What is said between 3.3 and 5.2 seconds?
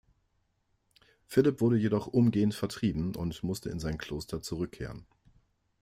musste in sein Kloster zurückkehren.